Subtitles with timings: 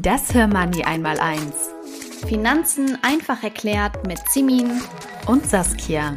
[0.00, 1.70] Das Hörmoney einmal eins.
[2.28, 4.80] Finanzen einfach erklärt mit Simin
[5.26, 6.16] und Saskia.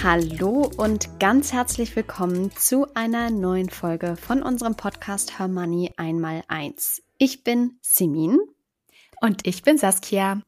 [0.00, 6.44] Hallo und ganz herzlich willkommen zu einer neuen Folge von unserem Podcast Her Money einmal
[6.46, 7.02] eins.
[7.18, 8.38] Ich bin Simin
[9.20, 10.40] und ich bin Saskia.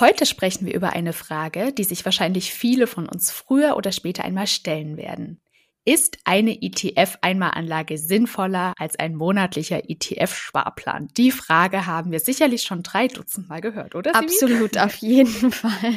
[0.00, 4.24] Heute sprechen wir über eine Frage, die sich wahrscheinlich viele von uns früher oder später
[4.24, 5.40] einmal stellen werden.
[5.84, 11.08] Ist eine ETF-Einmalanlage sinnvoller als ein monatlicher ETF-Sparplan?
[11.16, 14.12] Die Frage haben wir sicherlich schon drei Dutzend Mal gehört, oder?
[14.12, 14.24] Simi?
[14.26, 15.94] Absolut, auf jeden Fall.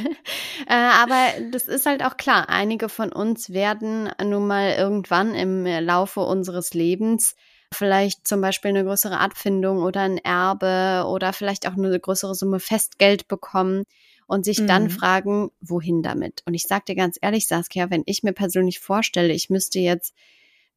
[0.68, 1.18] Äh, aber
[1.52, 2.50] das ist halt auch klar.
[2.50, 7.36] Einige von uns werden nun mal irgendwann im Laufe unseres Lebens
[7.74, 12.60] vielleicht zum Beispiel eine größere Abfindung oder ein Erbe oder vielleicht auch eine größere Summe
[12.60, 13.84] Festgeld bekommen
[14.28, 14.68] und sich mhm.
[14.68, 16.44] dann fragen, wohin damit?
[16.46, 20.14] Und ich sage dir ganz ehrlich, Saskia, wenn ich mir persönlich vorstelle, ich müsste jetzt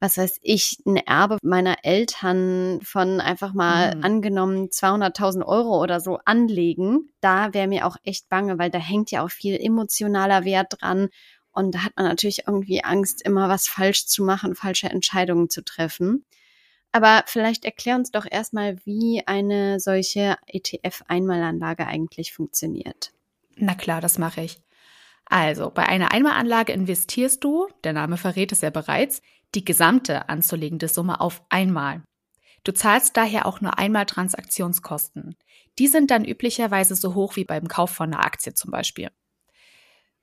[0.00, 4.04] was weiß ich, ein Erbe meiner Eltern von einfach mal mhm.
[4.04, 9.10] angenommen 200.000 Euro oder so anlegen, da wäre mir auch echt bange, weil da hängt
[9.10, 11.08] ja auch viel emotionaler Wert dran.
[11.52, 15.64] Und da hat man natürlich irgendwie Angst, immer was falsch zu machen, falsche Entscheidungen zu
[15.64, 16.26] treffen.
[16.94, 23.10] Aber vielleicht erklär uns doch erstmal, wie eine solche ETF-Einmalanlage eigentlich funktioniert.
[23.56, 24.60] Na klar, das mache ich.
[25.24, 29.22] Also, bei einer Einmalanlage investierst du, der Name verrät es ja bereits,
[29.56, 32.04] die gesamte anzulegende Summe auf einmal.
[32.62, 35.34] Du zahlst daher auch nur einmal Transaktionskosten.
[35.80, 39.10] Die sind dann üblicherweise so hoch wie beim Kauf von einer Aktie zum Beispiel.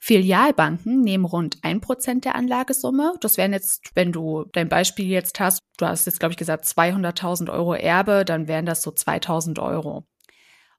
[0.04, 3.14] Filialbanken nehmen rund ein Prozent der Anlagesumme.
[3.22, 6.66] Das wären jetzt, wenn du dein Beispiel jetzt hast, du hast jetzt, glaube ich, gesagt
[6.66, 10.08] 200.000 Euro Erbe, dann wären das so 2.000 Euro.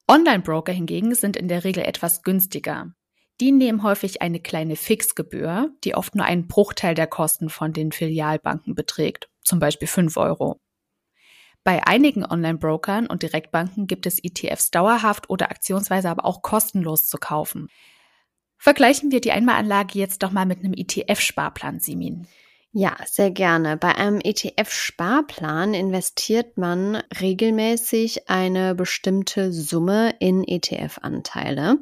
[0.09, 2.95] Online-Broker hingegen sind in der Regel etwas günstiger.
[3.41, 7.93] Die nehmen häufig eine kleine Fixgebühr, die oft nur einen Bruchteil der Kosten von den
[7.93, 10.61] Filialbanken beträgt, zum Beispiel 5 Euro.
[11.63, 17.19] Bei einigen Online-Brokern und Direktbanken gibt es ETFs dauerhaft oder aktionsweise aber auch kostenlos zu
[17.19, 17.69] kaufen.
[18.63, 22.29] Vergleichen wir die Einmalanlage jetzt doch mal mit einem ETF-Sparplan, Simin.
[22.71, 23.77] Ja, sehr gerne.
[23.77, 31.79] Bei einem ETF-Sparplan investiert man regelmäßig eine bestimmte Summe in ETF-Anteile.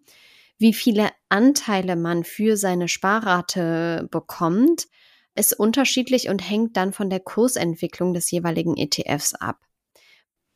[0.57, 4.87] Wie viele Anteile man für seine Sparrate bekommt,
[5.35, 9.59] ist unterschiedlich und hängt dann von der Kursentwicklung des jeweiligen ETFs ab.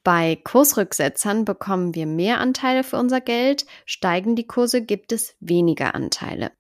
[0.05, 5.95] Bei Kursrücksetzern bekommen wir mehr Anteile für unser Geld, steigen die Kurse, gibt es weniger
[5.95, 6.53] Anteile.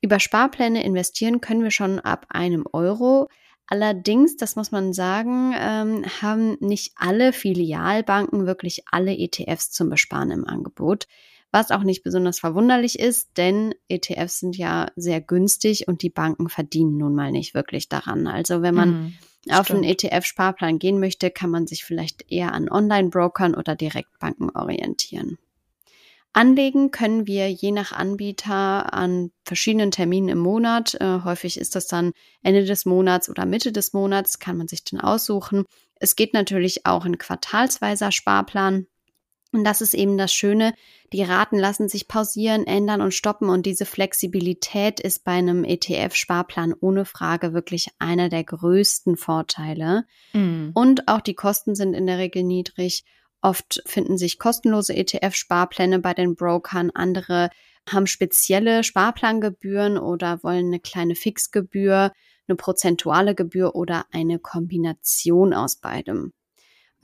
[0.00, 3.28] Über Sparpläne investieren können wir schon ab einem Euro.
[3.68, 10.32] Allerdings, das muss man sagen, ähm, haben nicht alle Filialbanken wirklich alle ETFs zum Besparen
[10.32, 11.06] im Angebot.
[11.52, 16.48] Was auch nicht besonders verwunderlich ist, denn ETFs sind ja sehr günstig und die Banken
[16.48, 18.26] verdienen nun mal nicht wirklich daran.
[18.26, 19.14] Also wenn man mhm
[19.50, 25.38] auf einen ETF-Sparplan gehen möchte, kann man sich vielleicht eher an Online-Brokern oder Direktbanken orientieren.
[26.34, 30.94] Anlegen können wir je nach Anbieter an verschiedenen Terminen im Monat.
[30.94, 32.12] Äh, häufig ist das dann
[32.42, 35.64] Ende des Monats oder Mitte des Monats, kann man sich dann aussuchen.
[35.96, 38.86] Es geht natürlich auch ein quartalsweiser Sparplan.
[39.52, 40.74] Und das ist eben das Schöne.
[41.12, 43.50] Die Raten lassen sich pausieren, ändern und stoppen.
[43.50, 50.06] Und diese Flexibilität ist bei einem ETF-Sparplan ohne Frage wirklich einer der größten Vorteile.
[50.32, 50.70] Mm.
[50.72, 53.04] Und auch die Kosten sind in der Regel niedrig.
[53.42, 56.90] Oft finden sich kostenlose ETF-Sparpläne bei den Brokern.
[56.94, 57.50] Andere
[57.90, 62.12] haben spezielle Sparplangebühren oder wollen eine kleine Fixgebühr,
[62.48, 66.32] eine prozentuale Gebühr oder eine Kombination aus beidem.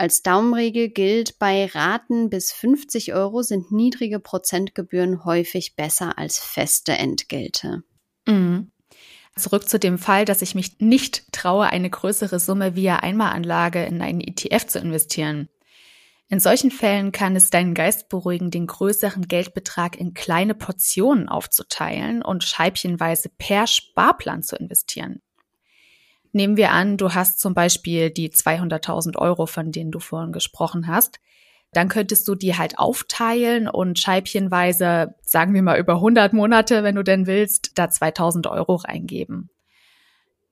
[0.01, 6.93] Als Daumenregel gilt, bei Raten bis 50 Euro sind niedrige Prozentgebühren häufig besser als feste
[6.93, 7.83] Entgelte.
[8.25, 8.71] Mhm.
[9.35, 14.01] Zurück zu dem Fall, dass ich mich nicht traue, eine größere Summe via Einmalanlage in
[14.01, 15.49] einen ETF zu investieren.
[16.29, 22.23] In solchen Fällen kann es deinen Geist beruhigen, den größeren Geldbetrag in kleine Portionen aufzuteilen
[22.23, 25.23] und scheibchenweise per Sparplan zu investieren.
[26.39, 30.87] Nehmen wir an, du hast zum Beispiel die 200.000 Euro, von denen du vorhin gesprochen
[30.87, 31.19] hast.
[31.73, 36.95] dann könntest du die halt aufteilen und scheibchenweise, sagen wir mal über 100 Monate, wenn
[36.95, 39.51] du denn willst, da 2000 Euro reingeben.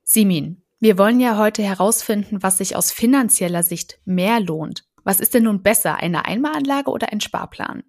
[0.03, 4.83] Simin, wir wollen ja heute herausfinden, was sich aus finanzieller Sicht mehr lohnt.
[5.05, 7.83] Was ist denn nun besser, eine Einmalanlage oder ein Sparplan?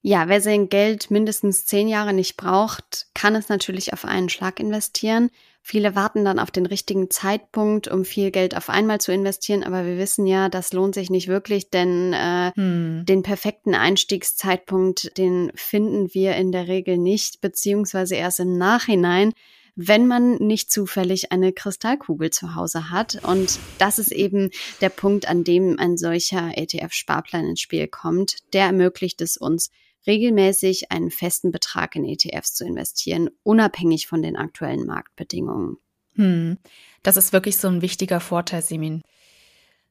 [0.00, 4.60] Ja, wer sein Geld mindestens zehn Jahre nicht braucht, kann es natürlich auf einen Schlag
[4.60, 5.30] investieren.
[5.60, 9.84] Viele warten dann auf den richtigen Zeitpunkt, um viel Geld auf einmal zu investieren, aber
[9.84, 13.04] wir wissen ja, das lohnt sich nicht wirklich, denn äh, hm.
[13.06, 19.34] den perfekten Einstiegszeitpunkt, den finden wir in der Regel nicht, beziehungsweise erst im Nachhinein,
[19.74, 23.22] wenn man nicht zufällig eine Kristallkugel zu Hause hat.
[23.22, 28.36] Und das ist eben der Punkt, an dem ein solcher ETF-Sparplan ins Spiel kommt.
[28.54, 29.70] Der ermöglicht es uns,
[30.08, 35.76] regelmäßig einen festen Betrag in ETFs zu investieren, unabhängig von den aktuellen Marktbedingungen.
[36.14, 36.58] Hm.
[37.04, 39.02] Das ist wirklich so ein wichtiger Vorteil, Simin.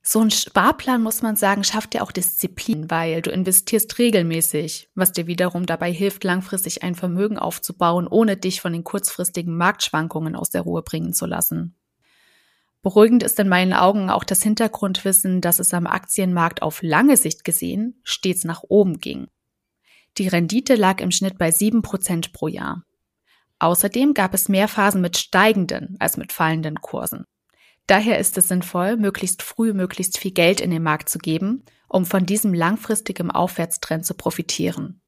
[0.02, 5.12] So ein Sparplan, muss man sagen, schafft ja auch Disziplin, weil du investierst regelmäßig, was
[5.12, 10.50] dir wiederum dabei hilft, langfristig ein Vermögen aufzubauen, ohne dich von den kurzfristigen Marktschwankungen aus
[10.50, 11.75] der Ruhe bringen zu lassen.
[12.81, 17.44] Beruhigend ist in meinen Augen auch das Hintergrundwissen, dass es am Aktienmarkt auf lange Sicht
[17.44, 19.28] gesehen stets nach oben ging.
[20.18, 22.84] Die Rendite lag im Schnitt bei sieben Prozent pro Jahr.
[23.60, 27.25] Außerdem gab es mehr Phasen mit steigenden als mit fallenden Kursen.
[27.88, 32.06] Daher ist es sinnvoll, möglichst früh möglichst viel Geld in den Markt zu geben, um
[32.06, 35.02] von diesem langfristigen Aufwärtstrend zu profitieren.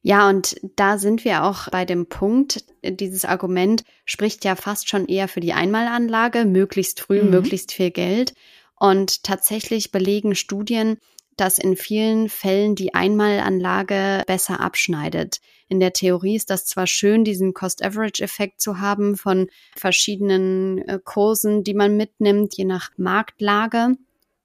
[0.00, 5.06] Ja, und da sind wir auch bei dem Punkt, dieses Argument spricht ja fast schon
[5.06, 7.30] eher für die Einmalanlage, möglichst früh, mhm.
[7.30, 8.34] möglichst viel Geld.
[8.78, 10.98] Und tatsächlich belegen Studien,
[11.36, 15.40] dass in vielen Fällen die Einmalanlage besser abschneidet.
[15.68, 21.64] In der Theorie ist das zwar schön, diesen Cost-Average-Effekt zu haben von verschiedenen äh, Kursen,
[21.64, 23.96] die man mitnimmt, je nach Marktlage.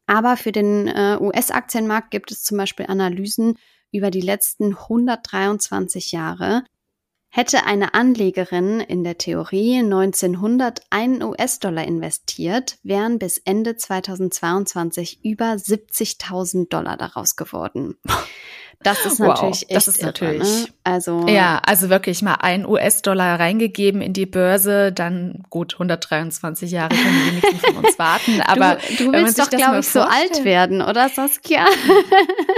[0.07, 3.57] Aber für den äh, US-Aktienmarkt gibt es zum Beispiel Analysen
[3.91, 6.63] über die letzten 123 Jahre,
[7.31, 15.51] Hätte eine Anlegerin in der Theorie 1900 einen US-Dollar investiert, wären bis Ende 2022 über
[15.53, 17.97] 70.000 Dollar daraus geworden.
[18.81, 20.67] Das ist natürlich wow, echt das ist irre, natürlich ne?
[20.85, 26.95] also ja also wirklich mal ein US-Dollar reingegeben in die Börse dann gut 123 Jahre
[26.95, 30.45] können die wenigsten von uns warten aber du, du willst doch glaube ich so alt
[30.45, 31.65] werden oder Saskia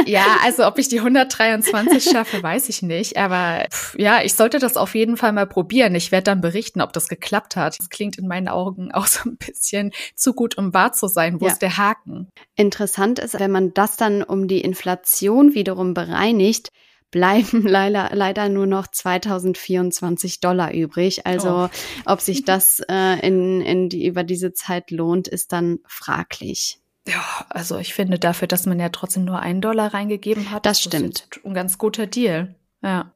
[0.06, 4.59] ja also ob ich die 123 schaffe weiß ich nicht aber pff, ja ich sollte
[4.61, 7.89] das auf jeden Fall mal probieren ich werde dann berichten ob das geklappt hat das
[7.89, 11.45] klingt in meinen Augen auch so ein bisschen zu gut um wahr zu sein wo
[11.45, 11.51] ja.
[11.51, 16.69] ist der Haken interessant ist wenn man das dann um die Inflation wiederum bereinigt,
[17.11, 21.25] bleiben leider, leider nur noch 2024 Dollar übrig.
[21.25, 21.69] Also oh.
[22.05, 26.79] ob sich das äh, in, in die, über diese Zeit lohnt, ist dann fraglich.
[27.07, 30.65] Ja, also ich finde dafür, dass man ja trotzdem nur einen Dollar reingegeben hat.
[30.65, 31.27] Das stimmt.
[31.31, 32.55] Das ein ganz guter Deal.
[32.83, 33.13] Ja.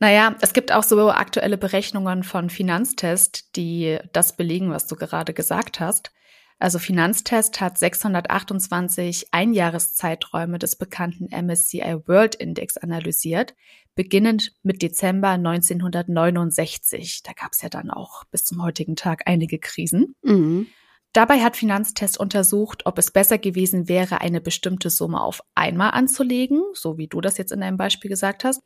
[0.00, 5.34] Naja, es gibt auch so aktuelle Berechnungen von Finanztest, die das belegen, was du gerade
[5.34, 6.10] gesagt hast.
[6.58, 13.54] Also Finanztest hat 628 Einjahreszeiträume des bekannten MSCI World Index analysiert,
[13.94, 17.22] beginnend mit Dezember 1969.
[17.22, 20.14] Da gab es ja dann auch bis zum heutigen Tag einige Krisen.
[20.22, 20.66] Mhm.
[21.12, 26.62] Dabei hat Finanztest untersucht, ob es besser gewesen wäre, eine bestimmte Summe auf einmal anzulegen,
[26.72, 28.62] so wie du das jetzt in deinem Beispiel gesagt hast,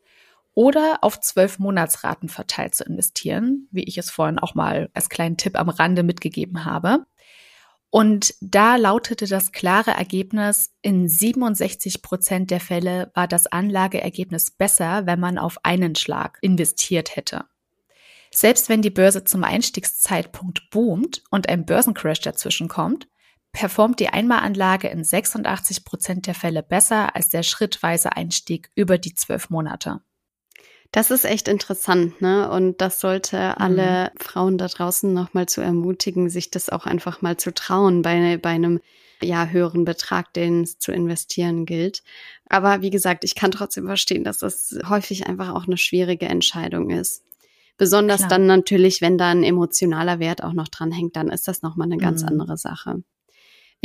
[0.55, 5.37] oder auf zwölf Monatsraten verteilt zu investieren, wie ich es vorhin auch mal als kleinen
[5.37, 7.05] Tipp am Rande mitgegeben habe.
[7.91, 15.05] Und da lautete das klare Ergebnis, in 67 Prozent der Fälle war das Anlageergebnis besser,
[15.05, 17.45] wenn man auf einen Schlag investiert hätte.
[18.33, 23.07] Selbst wenn die Börse zum Einstiegszeitpunkt boomt und ein Börsencrash dazwischen kommt,
[23.53, 29.13] performt die Einmalanlage in 86 Prozent der Fälle besser als der schrittweise Einstieg über die
[29.13, 30.01] zwölf Monate.
[30.91, 32.49] Das ist echt interessant, ne?
[32.49, 34.19] Und das sollte alle mhm.
[34.19, 38.49] Frauen da draußen nochmal zu ermutigen, sich das auch einfach mal zu trauen bei, bei
[38.49, 38.79] einem
[39.21, 42.03] ja, höheren Betrag, den es zu investieren gilt.
[42.47, 46.89] Aber wie gesagt, ich kann trotzdem verstehen, dass das häufig einfach auch eine schwierige Entscheidung
[46.89, 47.23] ist.
[47.77, 48.29] Besonders Klar.
[48.29, 51.87] dann natürlich, wenn da ein emotionaler Wert auch noch dran hängt, dann ist das nochmal
[51.87, 52.29] eine ganz mhm.
[52.29, 53.03] andere Sache.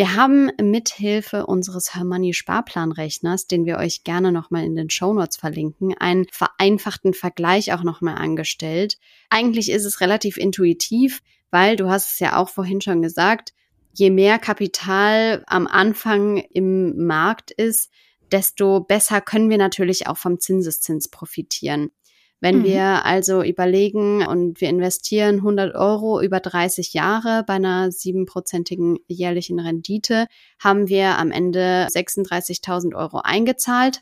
[0.00, 5.94] Wir haben mithilfe unseres Hermoney Sparplanrechners, den wir euch gerne nochmal in den Shownotes verlinken,
[5.98, 8.96] einen vereinfachten Vergleich auch nochmal angestellt.
[9.28, 13.52] Eigentlich ist es relativ intuitiv, weil du hast es ja auch vorhin schon gesagt,
[13.92, 17.90] je mehr Kapital am Anfang im Markt ist,
[18.32, 21.90] desto besser können wir natürlich auch vom Zinseszins profitieren.
[22.40, 22.64] Wenn mhm.
[22.64, 29.60] wir also überlegen und wir investieren 100 Euro über 30 Jahre bei einer siebenprozentigen jährlichen
[29.60, 30.26] Rendite,
[30.58, 34.00] haben wir am Ende 36.000 Euro eingezahlt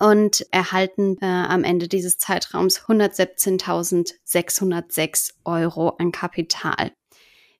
[0.00, 6.92] und erhalten äh, am Ende dieses Zeitraums 117.606 Euro an Kapital.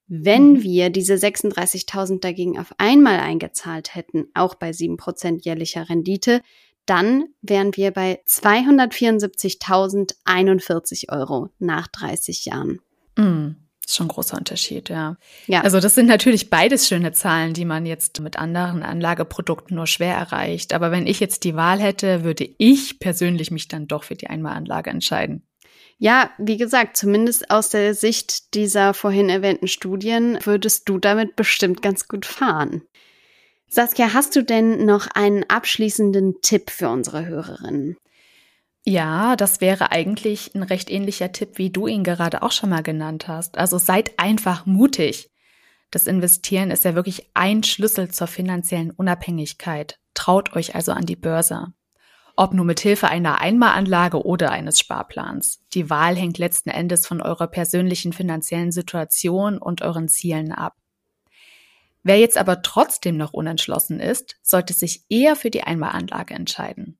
[0.08, 0.62] Wenn mhm.
[0.62, 6.40] wir diese 36.000 dagegen auf einmal eingezahlt hätten, auch bei 7% jährlicher Rendite,
[6.88, 12.80] dann wären wir bei 274.041 Euro nach 30 Jahren.
[13.16, 13.48] Mm,
[13.86, 15.16] ist schon ein großer Unterschied, ja.
[15.46, 15.60] ja.
[15.62, 20.14] Also das sind natürlich beides schöne Zahlen, die man jetzt mit anderen Anlageprodukten nur schwer
[20.14, 20.74] erreicht.
[20.74, 24.28] Aber wenn ich jetzt die Wahl hätte, würde ich persönlich mich dann doch für die
[24.28, 25.42] Einmalanlage entscheiden.
[25.98, 31.82] Ja, wie gesagt, zumindest aus der Sicht dieser vorhin erwähnten Studien würdest du damit bestimmt
[31.82, 32.82] ganz gut fahren.
[33.70, 37.96] Saskia, hast du denn noch einen abschließenden Tipp für unsere Hörerinnen?
[38.84, 42.82] Ja, das wäre eigentlich ein recht ähnlicher Tipp, wie du ihn gerade auch schon mal
[42.82, 43.58] genannt hast.
[43.58, 45.30] Also seid einfach mutig.
[45.90, 49.98] Das Investieren ist ja wirklich ein Schlüssel zur finanziellen Unabhängigkeit.
[50.14, 51.66] Traut euch also an die Börse.
[52.36, 55.60] Ob nur mit Hilfe einer Einmalanlage oder eines Sparplans.
[55.74, 60.74] Die Wahl hängt letzten Endes von eurer persönlichen finanziellen Situation und euren Zielen ab.
[62.02, 66.98] Wer jetzt aber trotzdem noch unentschlossen ist, sollte sich eher für die Einmalanlage entscheiden.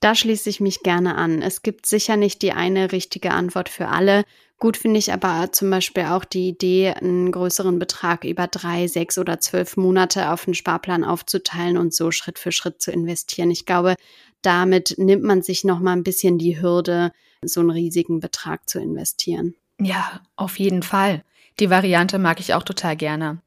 [0.00, 1.42] Da schließe ich mich gerne an.
[1.42, 4.24] Es gibt sicher nicht die eine richtige Antwort für alle.
[4.58, 9.18] Gut finde ich aber zum Beispiel auch die Idee, einen größeren Betrag über drei, sechs
[9.18, 13.50] oder zwölf Monate auf einen Sparplan aufzuteilen und so Schritt für Schritt zu investieren.
[13.50, 13.94] Ich glaube,
[14.42, 18.80] damit nimmt man sich noch mal ein bisschen die Hürde, so einen riesigen Betrag zu
[18.80, 19.54] investieren.
[19.80, 21.24] Ja, auf jeden Fall.
[21.58, 23.40] Die Variante mag ich auch total gerne.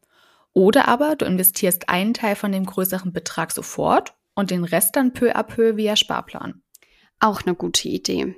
[0.54, 5.14] Oder aber du investierst einen Teil von dem größeren Betrag sofort und den Rest dann
[5.14, 6.62] peu à peu via Sparplan.
[7.20, 8.36] Auch eine gute Idee.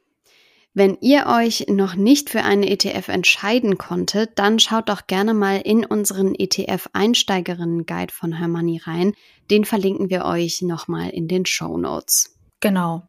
[0.78, 5.62] Wenn ihr euch noch nicht für einen ETF entscheiden konntet, dann schaut doch gerne mal
[5.62, 9.14] in unseren ETF-Einsteigerinnen-Guide von Hermanni rein.
[9.50, 12.38] Den verlinken wir euch nochmal in den Show Notes.
[12.60, 13.08] Genau.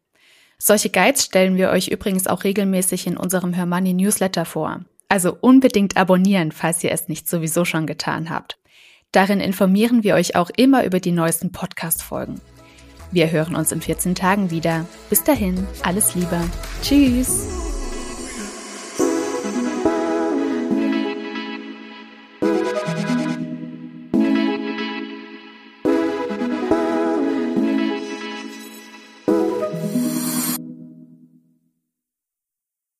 [0.57, 4.85] Solche Guides stellen wir euch übrigens auch regelmäßig in unserem Hermanni Newsletter vor.
[5.09, 8.57] Also unbedingt abonnieren, falls ihr es nicht sowieso schon getan habt.
[9.11, 12.41] Darin informieren wir euch auch immer über die neuesten Podcast-Folgen.
[13.11, 14.85] Wir hören uns in 14 Tagen wieder.
[15.09, 16.39] Bis dahin, alles Liebe.
[16.81, 17.66] Tschüss.